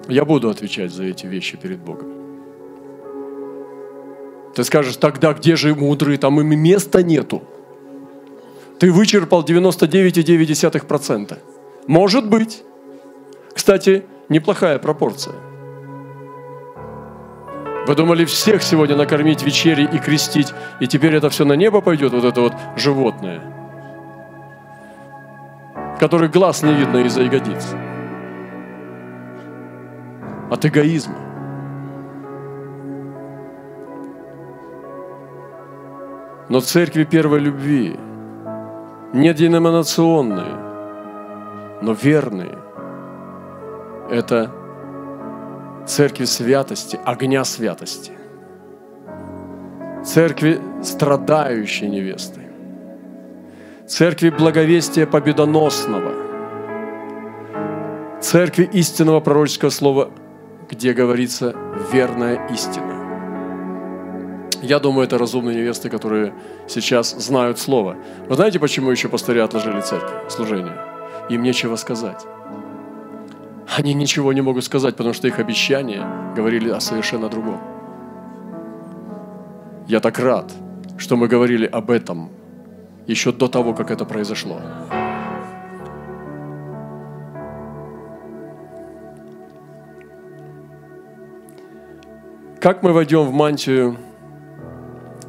[0.10, 2.10] Я буду отвечать за эти вещи перед Богом.
[4.54, 6.18] Ты скажешь, тогда где же мудрые?
[6.18, 7.42] Там им места нету.
[8.80, 11.38] Ты вычерпал 99,9%.
[11.88, 12.64] Может быть.
[13.54, 15.36] Кстати, неплохая пропорция–
[17.88, 22.14] вы думали всех сегодня накормить вечерей и крестить, и теперь это все на небо пойдет,
[22.14, 23.42] вот это вот животное,
[26.00, 27.74] который глаз не видно из-за ягодиц.
[30.52, 31.16] От эгоизма.
[36.50, 37.98] Но церкви первой любви
[39.14, 40.56] не деноминационные,
[41.82, 42.58] но верные.
[44.10, 44.52] Это
[45.88, 48.12] церкви святости, огня святости,
[50.06, 52.42] церкви страдающей невесты,
[53.88, 56.14] церкви благовестия победоносного,
[58.22, 60.12] церкви истинного пророческого слова
[60.72, 61.54] где говорится
[61.92, 62.98] верная истина.
[64.62, 66.34] Я думаю, это разумные невесты, которые
[66.68, 67.98] сейчас знают Слово.
[68.28, 70.78] Вы знаете, почему еще пастыри отложили церковь, служение?
[71.30, 72.26] Им нечего сказать.
[73.78, 76.06] Они ничего не могут сказать, потому что их обещания
[76.36, 77.62] говорили о совершенно другом.
[79.88, 80.52] Я так рад,
[80.98, 82.30] что мы говорили об этом
[83.08, 84.60] еще до того, как это произошло.
[92.60, 93.96] Как мы войдем в мантию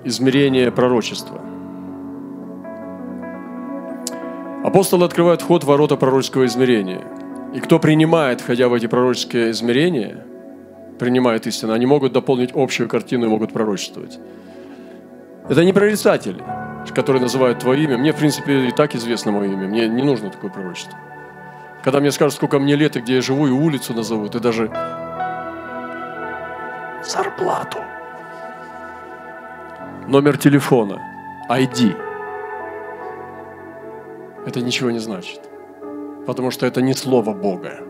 [0.03, 1.41] измерения пророчества?
[4.65, 7.22] Апостолы открывают вход ворота пророческого измерения.
[7.55, 10.25] И кто принимает, входя в эти пророческие измерения,
[10.99, 14.19] принимает истину, они могут дополнить общую картину и могут пророчествовать.
[15.49, 16.43] Это не прорицатели,
[16.95, 17.99] которые называют твое имя.
[17.99, 19.67] Мне, в принципе, и так известно мое имя.
[19.69, 20.99] Мне не нужно такое пророчество.
[21.85, 24.71] Когда мне скажут, сколько мне лет и где я живу, и улицу назовут, и даже
[27.05, 27.79] зарплату.
[30.07, 31.01] Номер телефона,
[31.51, 31.97] ID.
[34.47, 35.52] Это ничего не значит.
[36.27, 37.81] Потому что это не слово Бога.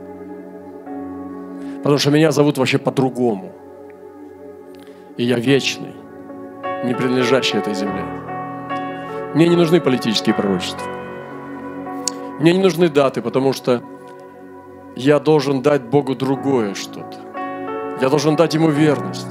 [1.79, 3.53] Потому что меня зовут вообще по-другому.
[5.17, 5.95] И я вечный,
[6.85, 8.05] не принадлежащий этой земле.
[9.35, 10.87] Мне не нужны политические пророчества.
[12.41, 13.83] Мне не нужны даты, потому что
[14.97, 17.19] я должен дать Богу другое что-то.
[18.01, 19.29] Я должен дать ему верность.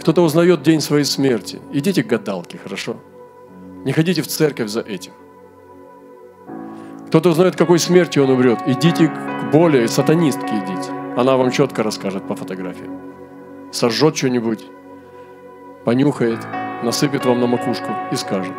[0.00, 1.60] Кто-то узнает день своей смерти.
[1.72, 2.96] Идите к гадалке, хорошо?
[3.84, 5.12] Не ходите в церковь за этим.
[7.14, 8.58] Кто-то узнает, какой смертью он умрет.
[8.66, 10.90] Идите к более сатанистке идите.
[11.16, 12.90] Она вам четко расскажет по фотографии.
[13.70, 14.64] Сожжет что-нибудь,
[15.84, 16.40] понюхает,
[16.82, 18.56] насыпет вам на макушку и скажет.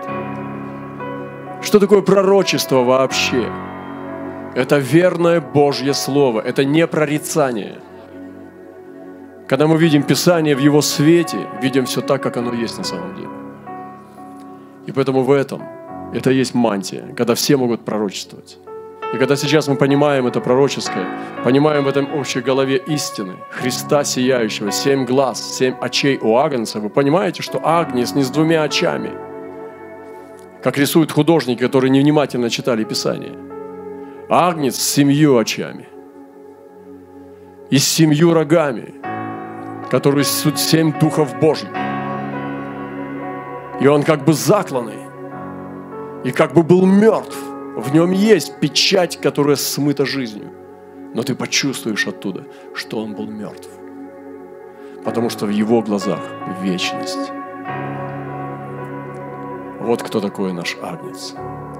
[1.61, 3.51] Что такое пророчество вообще?
[4.55, 7.81] Это верное Божье Слово, это не прорицание.
[9.49, 13.15] Когда мы видим Писание в его свете, видим все так, как оно есть на самом
[13.15, 13.29] деле.
[14.85, 15.74] И поэтому в этом
[16.13, 18.57] это есть мантия, когда все могут пророчествовать.
[19.13, 21.07] И когда сейчас мы понимаем это пророческое,
[21.43, 26.89] понимаем в этом общей голове истины, Христа сияющего, семь глаз, семь очей у Агнца, вы
[26.89, 29.11] понимаете, что Агнец не с двумя очами,
[30.63, 33.37] как рисуют художники, которые невнимательно читали Писание–
[34.29, 35.87] Агнец с семью очами
[37.69, 38.95] и с семью рогами,
[39.91, 41.69] которые суть семь духов Божьих.
[43.79, 45.04] И он как бы закланный,
[46.25, 47.37] и как бы был мертв.
[47.77, 50.51] В нем есть печать, которая смыта жизнью.
[51.13, 53.69] Но ты почувствуешь оттуда, что он был мертв.
[55.03, 56.19] Потому что в его глазах
[56.63, 57.31] вечность.
[59.79, 61.35] Вот кто такой наш Агнец.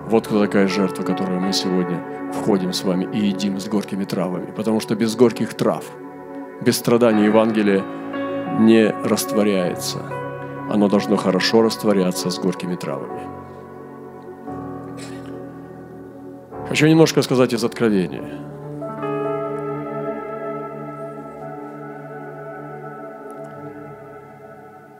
[0.09, 4.51] Вот кто такая жертва, которую мы сегодня входим с вами и едим с горькими травами.
[4.51, 5.83] Потому что без горьких трав,
[6.61, 7.83] без страданий Евангелия
[8.59, 10.03] не растворяется.
[10.69, 13.34] Оно должно хорошо растворяться с горькими травами.
[16.67, 18.23] Хочу немножко сказать из Откровения.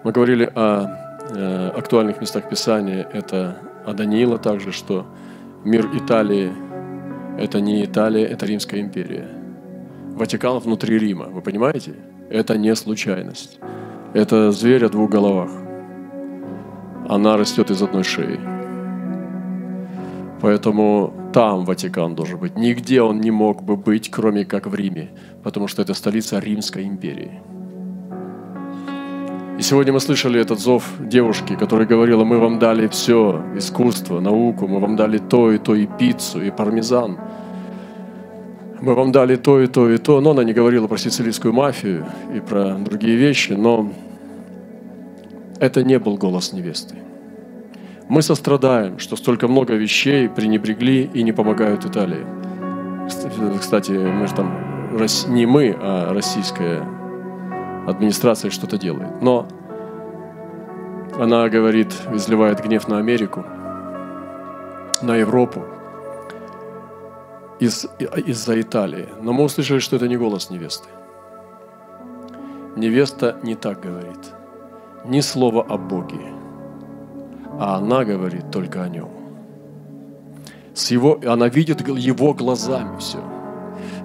[0.04, 0.88] Мы говорили о
[1.36, 3.08] э, актуальных местах Писания.
[3.12, 5.06] Это о Даниила также, что
[5.64, 6.52] мир Италии
[7.38, 9.28] это не Италия, это Римская империя.
[10.14, 11.96] Ватикан внутри Рима, вы понимаете?
[12.30, 13.60] Это не случайность.
[14.14, 15.52] Это зверь о двух головах.
[17.10, 18.40] Она растет из одной шеи.
[20.42, 22.58] Поэтому там Ватикан должен быть.
[22.58, 25.10] Нигде он не мог бы быть, кроме как в Риме,
[25.44, 27.42] потому что это столица Римской империи.
[29.60, 34.66] И сегодня мы слышали этот зов девушки, которая говорила, мы вам дали все, искусство, науку,
[34.68, 37.18] мы вам дали то и то, и пиццу, и пармезан.
[38.80, 40.22] Мы вам дали то и то и то.
[40.22, 43.92] Но она не говорила про сицилийскую мафию и про другие вещи, но
[45.60, 46.96] это не был голос невесты.
[48.08, 52.26] Мы сострадаем, что столько много вещей пренебрегли и не помогают Италии.
[53.60, 54.52] Кстати, мы же там,
[55.28, 56.88] не мы, а российская
[57.88, 59.22] администрация что-то делает.
[59.22, 59.48] Но
[61.20, 63.44] она говорит, изливает гнев на Америку,
[65.02, 65.64] на Европу,
[67.60, 67.88] из,
[68.28, 69.08] из-за Италии.
[69.22, 70.90] Но мы услышали, что это не голос невесты.
[72.76, 74.34] Невеста не так говорит.
[75.06, 76.45] Ни слова о Боге.
[77.60, 79.10] А она говорит только о нем.
[80.74, 83.20] С его, она видит его глазами все.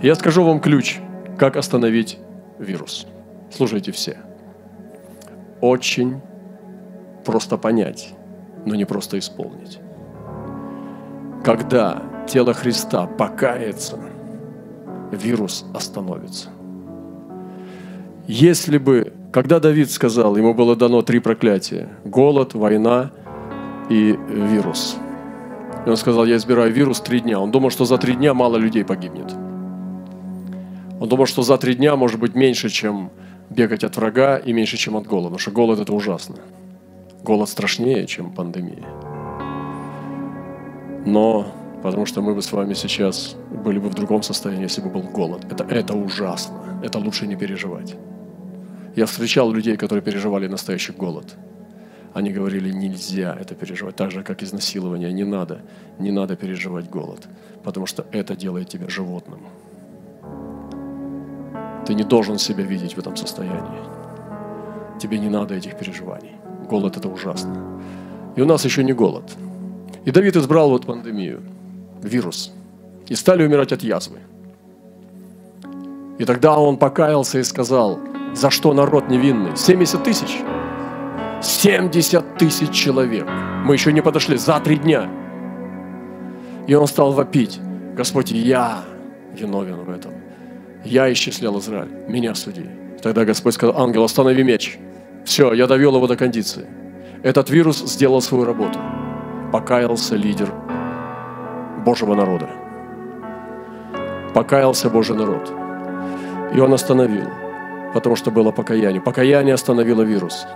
[0.02, 0.98] Я скажу вам ключ,
[1.38, 2.18] как остановить
[2.58, 3.06] вирус.
[3.50, 4.18] Слушайте все.
[5.60, 6.20] Очень
[7.24, 8.14] просто понять,
[8.64, 9.80] но не просто исполнить.
[11.44, 13.98] Когда тело Христа покается
[15.10, 16.50] вирус остановится.
[18.26, 23.10] Если бы, когда Давид сказал, ему было дано три проклятия– голод, война
[23.90, 24.96] и вирус.
[25.84, 27.38] И он сказал, я избираю вирус три дня.
[27.40, 29.32] Он думал, что за три дня мало людей погибнет.
[31.00, 33.10] Он думал, что за три дня может быть меньше, чем
[33.50, 35.30] бегать от врага и меньше, чем от голода.
[35.30, 36.36] Потому что голод– это ужасно.
[37.24, 38.86] Голод страшнее, чем пандемия.
[41.06, 41.46] Но
[41.82, 45.02] потому что мы бы с вами сейчас были бы в другом состоянии, если бы был
[45.02, 45.46] голод.
[45.50, 46.80] Это, это ужасно.
[46.84, 47.96] Это лучше не переживать.
[48.94, 51.36] Я встречал людей, которые переживали настоящий голод.
[52.12, 53.96] Они говорили, нельзя это переживать.
[53.96, 55.12] Так же, как изнасилование.
[55.12, 55.60] Не надо.
[55.98, 57.28] Не надо переживать голод.
[57.62, 59.40] Потому что это делает тебя животным.
[61.86, 63.80] Ты не должен себя видеть в этом состоянии.
[65.00, 66.32] Тебе не надо этих переживаний.
[66.68, 67.80] Голод– это ужасно.
[68.36, 69.24] И у нас еще не голод.
[70.04, 71.42] И Давид избрал вот пандемию,
[72.02, 72.52] вирус.
[73.08, 74.18] И стали умирать от язвы.
[76.18, 77.98] И тогда он покаялся и сказал,
[78.34, 79.56] за что народ невинный?
[79.56, 80.38] 70 тысяч.
[81.42, 83.26] 70 тысяч человек.
[83.64, 85.08] Мы еще не подошли за три дня.
[86.66, 87.60] И он стал вопить.
[87.96, 88.84] Господь, я
[89.32, 90.12] виновен в этом.
[90.84, 91.90] Я исчислял Израиль.
[92.08, 92.66] Меня суди.
[93.02, 94.78] Тогда Господь сказал, ангел, останови меч.
[95.24, 96.66] Все, я довел его до кондиции.
[97.22, 98.78] Этот вирус сделал свою работу.
[99.52, 100.52] Покаялся лидер
[101.84, 102.48] Божьего народа.
[104.34, 105.52] Покаялся Божий народ.
[106.54, 107.28] И он остановил,
[107.92, 109.00] потому что было покаяние.
[109.00, 110.46] Покаяние остановило вирус.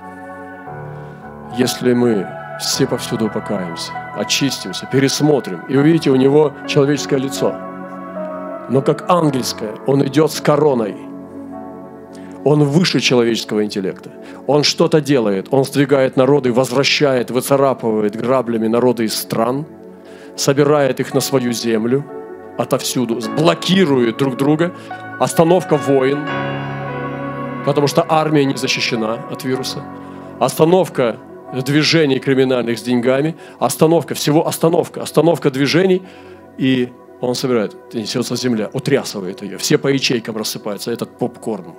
[1.56, 2.26] Если мы
[2.60, 7.54] все повсюду покаемся, очистимся, пересмотрим, и увидите у него человеческое лицо,
[8.70, 10.96] но как ангельское, он идет с короной–
[12.44, 14.10] он выше человеческого интеллекта.
[14.46, 15.48] Он что-то делает.
[15.50, 19.64] Он сдвигает народы, возвращает, выцарапывает граблями народы из стран,
[20.36, 22.04] собирает их на свою землю
[22.58, 24.74] отовсюду, блокирует друг друга.
[25.18, 26.18] Остановка войн,
[27.64, 29.82] потому что армия не защищена от вируса.
[30.38, 31.16] Остановка
[31.62, 36.02] движений криминальных с деньгами, остановка, всего остановка, остановка движений,
[36.58, 41.74] и он собирает, несется земля, утрясывает ее, все по ячейкам рассыпаются, этот попкорн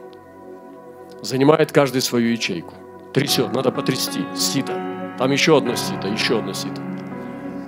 [1.22, 2.74] занимает каждый свою ячейку.
[3.14, 4.74] Трясет, надо потрясти, сито.
[5.18, 6.82] Там еще одно сито, еще одно сито.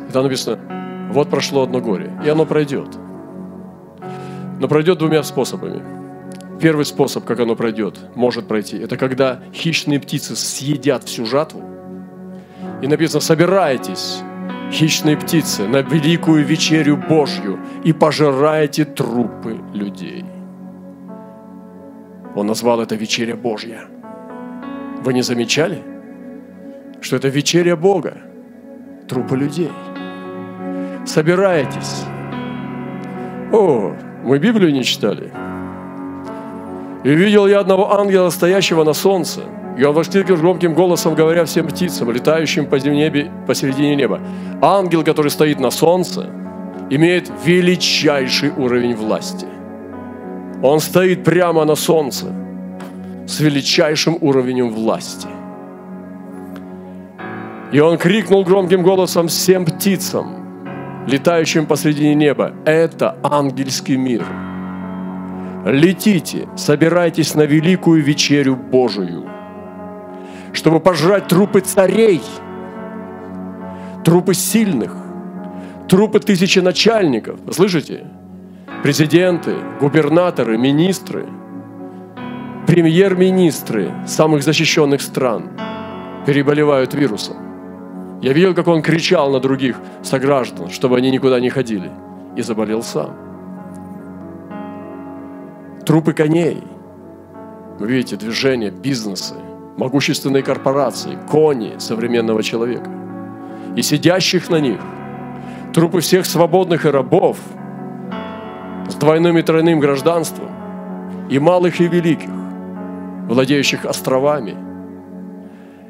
[0.09, 0.59] И там написано,
[1.11, 2.89] вот прошло одно горе, и оно пройдет.
[4.59, 5.81] Но пройдет двумя способами.
[6.59, 11.63] Первый способ, как оно пройдет, может пройти, это когда хищные птицы съедят всю жатву.
[12.81, 14.21] И написано, собирайтесь,
[14.71, 20.25] хищные птицы, на великую вечерю Божью и пожирайте трупы людей.
[22.35, 23.87] Он назвал это вечеря Божья.
[25.03, 25.81] Вы не замечали,
[27.01, 28.17] что это вечеря Бога,
[29.07, 29.71] трупы людей?
[31.05, 32.03] Собираетесь.
[33.51, 35.31] О, мы Библию не читали.
[37.03, 39.41] И видел я одного ангела, стоящего на солнце,
[39.77, 44.19] и он воскликнул громким голосом, говоря всем птицам, летающим по небе, посередине неба.
[44.59, 46.29] Ангел, который стоит на солнце,
[46.89, 49.45] имеет величайший уровень власти.
[50.63, 52.25] Он стоит прямо на солнце
[53.27, 55.27] с величайшим уровнем власти.
[57.71, 64.25] И он крикнул громким голосом всем птицам, летающим посредине неба, это ангельский мир.
[65.65, 69.36] Летите, собирайтесь на великую вечерю Божию,
[70.57, 72.21] чтобы пожрать трупы царей,
[74.03, 74.91] трупы сильных,
[75.87, 77.39] трупы тысячи начальников.
[77.51, 78.07] Слышите?
[78.83, 81.25] президенты, губернаторы, министры,
[82.67, 85.49] премьер-министры самых защищенных стран
[86.25, 87.37] переболевают вирусом.
[88.21, 91.91] Я видел, как он кричал на других сограждан, чтобы они никуда не ходили,
[92.35, 93.15] и заболел сам.
[95.85, 96.63] Трупы коней.
[97.79, 99.35] Вы видите, движения, бизнесы,
[99.77, 102.89] могущественные корпорации, кони современного человека.
[103.75, 104.79] И сидящих на них.
[105.73, 107.37] Трупы всех свободных и рабов–
[108.89, 110.49] с двойным и тройным гражданством,
[111.29, 112.29] и малых, и великих,
[113.27, 114.55] владеющих островами.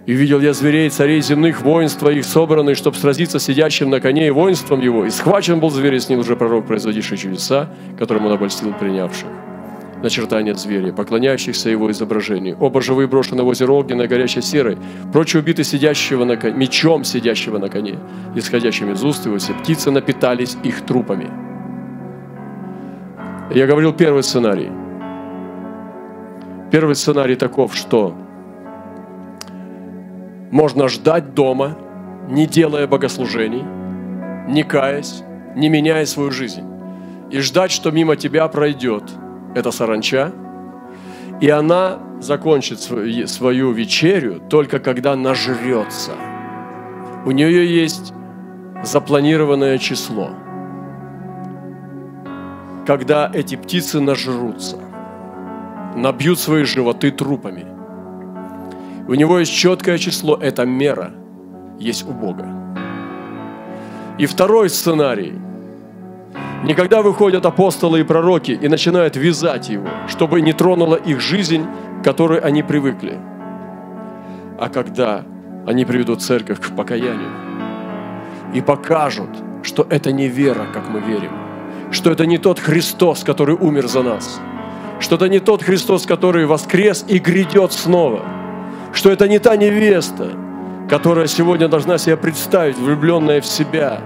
[0.05, 4.31] И видел я зверей, царей земных, воинства их собраны, чтобы сразиться сидящим на коне и
[4.31, 5.05] воинством его.
[5.05, 7.69] И схвачен был зверь, с ним уже пророк, производивший чудеса,
[7.99, 9.27] которому он обольстил принявших
[10.03, 12.57] начертания зверя, поклоняющихся его изображению.
[12.59, 14.77] Оба живые брошены в озеро огненной горящей серой,
[15.11, 17.99] прочие убиты сидящего на коне, мечом сидящего на коне,
[18.35, 21.29] исходящим из уст его, все птицы напитались их трупами.
[23.53, 24.69] Я говорил первый сценарий.
[26.71, 28.13] Первый сценарий таков, что
[30.51, 31.77] можно ждать дома,
[32.29, 33.63] не делая богослужений,
[34.47, 35.23] не каясь,
[35.55, 36.63] не меняя свою жизнь.
[37.29, 39.03] и ждать, что мимо тебя пройдет
[39.55, 40.31] эта саранча,
[41.41, 46.13] и она закончит свою вечерю только когда нажрется.
[47.25, 48.13] У нее есть
[48.83, 50.31] запланированное число,
[52.85, 54.77] когда эти птицы нажрутся,
[55.95, 57.65] набьют свои животы трупами.
[59.07, 61.11] У него есть четкое число, это мера,
[61.79, 62.47] есть у Бога.
[64.17, 65.33] И второй сценарий.
[66.67, 71.65] Никогда выходят апостолы и пророки и начинают вязать его, чтобы не тронула их жизнь,
[72.01, 73.17] к которой они привыкли.
[74.59, 75.23] А когда
[75.65, 77.31] они приведут церковь к покаянию
[78.53, 79.29] и покажут,
[79.63, 81.31] что это не вера, как мы верим,
[81.89, 84.41] что это не тот Христос, который умер за нас,
[84.99, 88.25] что это не тот Христос, который воскрес и грядет снова,
[88.91, 90.31] что это не та невеста,
[90.89, 94.01] которая сегодня должна себя представить, влюбленная в себя,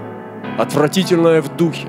[0.59, 1.87] отвратительная в духе.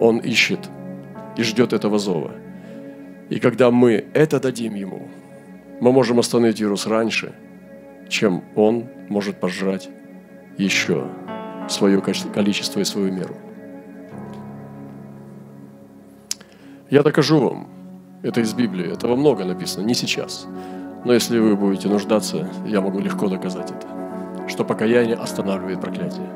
[0.00, 0.68] Он ищет
[1.36, 2.32] и ждет этого зова.
[3.28, 5.08] И когда мы это дадим ему,
[5.80, 7.32] мы можем остановить вирус раньше,
[8.08, 9.88] чем он может пожрать
[10.58, 11.06] еще
[11.68, 13.36] свое количество и свою меру.
[16.90, 17.68] Я докажу вам,
[18.22, 20.46] это из Библии, этого много написано, не сейчас.
[21.04, 26.28] Но если вы будете нуждаться, я могу легко доказать это, что покаяние останавливает проклятие.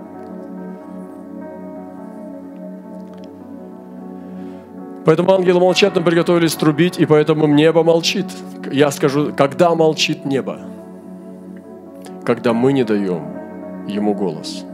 [5.04, 8.26] Поэтому ангелы молчат, но приготовились трубить, и поэтому небо молчит.
[8.72, 10.60] Я скажу, когда молчит небо?
[12.24, 13.22] Когда мы не даем
[13.86, 14.64] ему голос.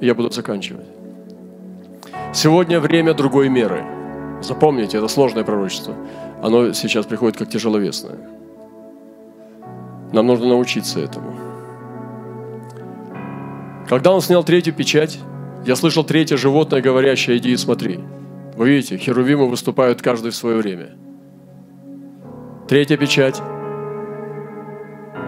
[0.00, 0.86] Я буду заканчивать.
[2.32, 3.84] Сегодня время другой меры–
[4.44, 5.94] Запомните, это сложное пророчество.
[6.42, 8.18] Оно сейчас приходит как тяжеловесное.
[10.12, 11.34] Нам нужно научиться этому.
[13.88, 15.18] Когда он снял третью печать,
[15.66, 18.00] я слышал третье животное, говорящее, иди и смотри.
[18.56, 20.96] Вы видите, херувимы выступают каждый в свое время.
[22.68, 23.40] Третья печать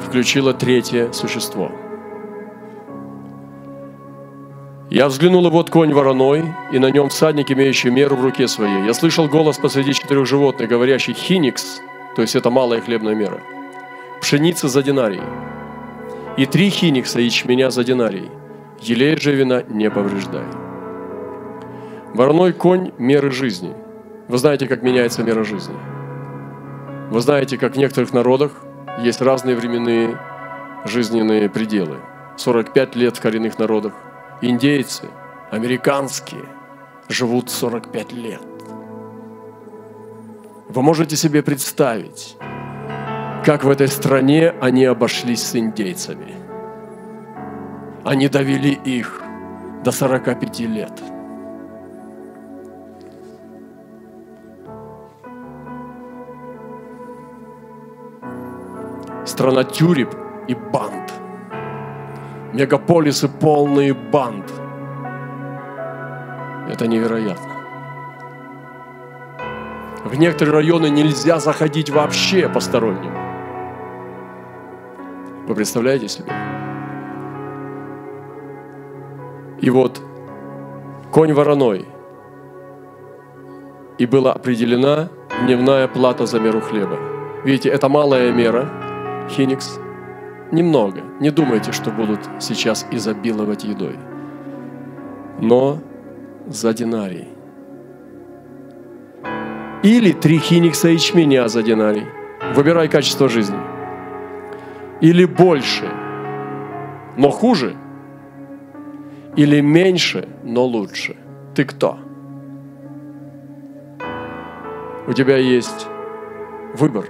[0.00, 1.72] включила третье существо–
[4.90, 8.86] я взглянул, и вот конь вороной, и на нем всадник, имеющий меру в руке своей.
[8.86, 11.80] Я слышал голос посреди четырех животных, говорящий «хиникс»,
[12.14, 13.40] то есть это малая хлебная мера,
[14.20, 15.22] пшеница за динарий,
[16.36, 18.30] и три хиникса ячменя за динарий,
[18.80, 20.44] елей же вина не повреждай.
[22.14, 23.74] Вороной конь– меры жизни.
[24.28, 25.76] Вы знаете, как меняется мера жизни.
[27.10, 28.52] Вы знаете, как в некоторых народах
[29.02, 30.18] есть разные временные
[30.84, 31.98] жизненные пределы.
[32.36, 33.92] 45 лет в коренных народах,
[34.42, 35.08] Индейцы,
[35.50, 36.44] американские,
[37.08, 38.42] живут 45 лет.
[40.68, 42.36] Вы можете себе представить,
[43.44, 46.35] как в этой стране они обошлись с индейцами.
[48.06, 49.20] Они довели их
[49.84, 51.02] до 45 лет.
[59.26, 60.14] Страна тюреб
[60.48, 61.12] и банд–
[62.56, 64.50] мегаполисы полные банд.
[66.70, 67.54] Это невероятно.
[70.04, 73.12] В некоторые районы нельзя заходить вообще посторонним.
[75.46, 76.55] Вы представляете себе?
[79.60, 80.00] И вот
[81.10, 81.86] конь вороной.
[83.98, 85.08] И была определена
[85.44, 86.98] дневная плата за меру хлеба.
[87.44, 88.68] Видите, это малая мера,
[89.30, 89.78] хиникс–
[90.52, 91.02] Немного.
[91.20, 93.98] Не думайте, что будут сейчас изобиловать едой.
[95.40, 95.80] Но
[96.46, 97.28] за динарий.
[99.82, 102.06] Или три хиникса ячменя за динарий.
[102.54, 103.58] Выбирай качество жизни.
[105.00, 105.90] Или больше,
[107.16, 107.76] но хуже.
[109.36, 111.16] Или меньше, но лучше.
[111.54, 111.98] Ты кто?
[115.06, 115.86] У тебя есть
[116.74, 117.06] выбор.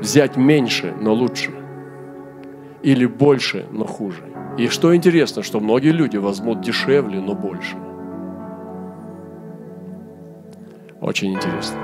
[0.00, 1.52] Взять меньше, но лучше
[2.82, 4.22] или больше, но хуже.
[4.56, 7.76] И что интересно, что многие люди возьмут дешевле, но больше.
[11.00, 11.78] Очень интересно.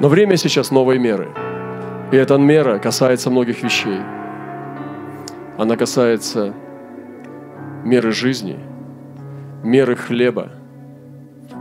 [0.00, 1.28] Но время сейчас новой меры.
[2.12, 4.00] И эта мера касается многих вещей.
[5.56, 6.52] Она касается
[7.84, 8.58] меры жизни,
[9.62, 10.50] меры хлеба.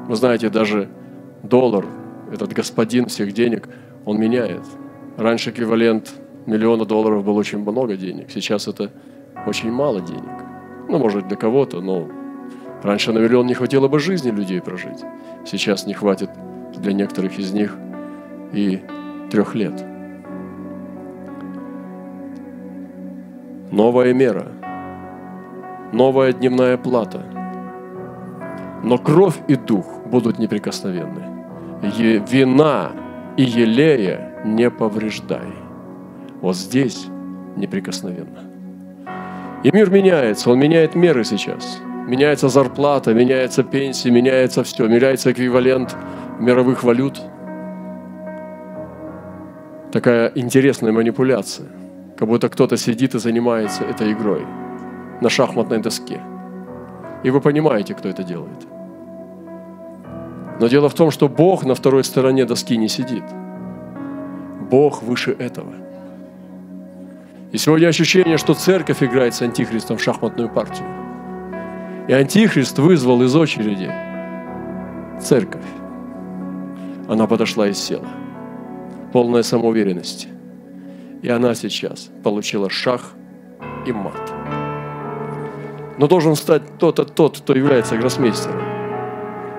[0.07, 0.89] Вы знаете, даже
[1.43, 1.85] доллар,
[2.31, 3.67] этот господин всех денег,
[4.05, 4.63] он меняет.
[5.17, 6.11] Раньше эквивалент
[6.45, 8.31] миллиона долларов было очень много денег.
[8.31, 8.91] Сейчас это
[9.45, 10.23] очень мало денег.
[10.89, 12.07] Ну, может, для кого-то, но
[12.81, 15.03] раньше на миллион не хватило бы жизни людей прожить.
[15.45, 16.29] Сейчас не хватит
[16.77, 17.75] для некоторых из них
[18.53, 18.81] и
[19.29, 19.83] трех лет.
[23.71, 24.51] Новая мера
[25.93, 27.21] новая дневная плата.
[28.83, 31.23] Но кровь и дух будут неприкосновенны.
[31.97, 32.91] Е- вина
[33.37, 35.53] и елея не повреждай.
[36.41, 37.07] Вот здесь
[37.55, 38.41] неприкосновенно.
[39.63, 41.79] И мир меняется, он меняет меры сейчас.
[42.07, 45.95] Меняется зарплата, меняется пенсия, меняется все, меняется эквивалент
[46.39, 47.21] мировых валют.
[49.93, 51.67] Такая интересная манипуляция,
[52.17, 54.45] как будто кто-то сидит и занимается этой игрой
[55.21, 56.21] на шахматной доске.
[57.23, 58.67] И вы понимаете, кто это делает.
[60.59, 63.23] Но дело в том, что Бог на второй стороне доски не сидит.
[64.69, 65.73] Бог выше этого.
[67.51, 70.87] И сегодня ощущение, что церковь играет с антихристом в шахматную партию.
[72.07, 73.91] И антихрист вызвал из очереди
[75.21, 75.65] церковь.
[77.07, 78.07] Она подошла и села.
[79.11, 80.27] Полная самоуверенности.
[81.21, 83.13] И она сейчас получила шах
[83.85, 84.42] и мат.
[85.97, 88.61] Но должен стать тот, тот, кто является гроссмейстером.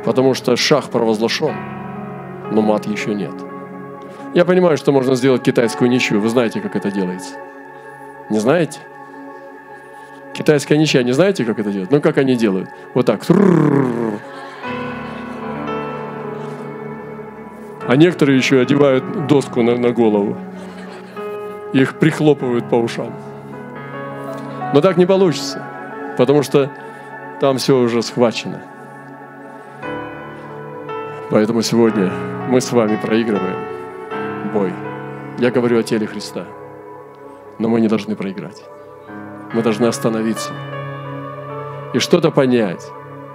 [0.04, 1.54] Потому что шах провозглашен,
[2.50, 3.34] но мат еще нет.
[4.34, 6.20] Я понимаю, что можно сделать китайскую ничью.
[6.20, 7.34] Вы знаете, как это делается.
[8.30, 8.80] Не знаете?
[10.32, 11.92] Китайская ничья, не знаете, как это делать?
[11.92, 12.68] Ну, как они делают?
[12.94, 13.22] Вот так.
[17.86, 20.36] А некоторые еще одевают доску на, на голову.
[21.72, 23.12] Их прихлопывают по ушам.
[24.72, 25.62] Но так не получится,
[26.16, 26.70] потому что
[27.40, 28.62] там все уже схвачено.
[31.30, 32.12] Поэтому сегодня
[32.48, 33.56] мы с вами проигрываем
[34.52, 34.72] бой.
[35.38, 36.44] Я говорю о теле Христа.
[37.58, 38.62] Но мы не должны проиграть.
[39.52, 40.52] Мы должны остановиться.
[41.92, 42.84] И что-то понять,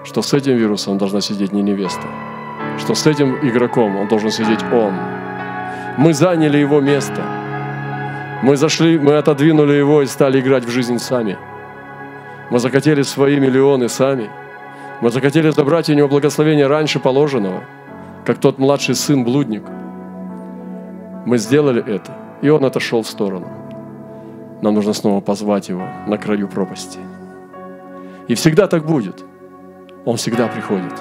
[0.03, 2.07] что с этим вирусом должна сидеть не невеста,
[2.77, 4.93] что с этим игроком он должен сидеть он.
[5.97, 7.21] Мы заняли его место.
[8.43, 11.37] Мы зашли, мы отодвинули его и стали играть в жизнь сами.
[12.49, 14.29] Мы захотели свои миллионы сами.
[15.01, 17.63] Мы захотели забрать у него благословение раньше положенного,
[18.25, 19.63] как тот младший сын-блудник.
[21.25, 23.47] Мы сделали это, и он отошел в сторону.
[24.61, 26.99] Нам нужно снова позвать его на краю пропасти.
[28.27, 29.23] И всегда так будет.
[30.05, 30.93] Он всегда приходит.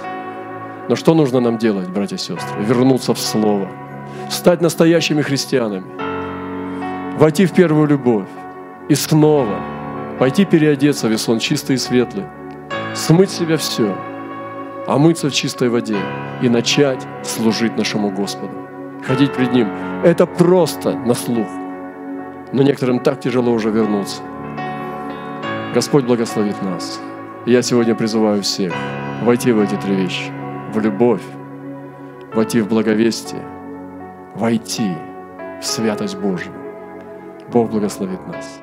[0.89, 2.63] Но что нужно нам делать, братья и сестры?
[2.63, 3.69] Вернуться в Слово.
[4.31, 5.87] Стать настоящими христианами.
[7.19, 8.29] Войти в первую любовь.
[8.89, 9.61] И снова
[10.19, 12.25] пойти переодеться, весь он чистый и светлый.
[12.95, 13.97] Смыть себя все.
[14.87, 15.97] Омыться в чистой воде.
[16.43, 18.53] И начать служить нашему Господу.
[19.07, 19.69] Ходить пред Ним.
[20.05, 21.47] Это просто на слух
[22.53, 24.23] но некоторым так тяжело уже вернуться.
[25.75, 27.01] Господь благословит нас.
[27.47, 28.73] Я сегодня призываю всех
[29.23, 30.33] войти в эти три вещи.
[30.73, 31.23] В любовь,
[32.35, 33.43] войти в благовестие,
[34.35, 34.93] войти
[35.61, 36.53] в святость Божью.
[37.53, 38.61] Бог благословит нас.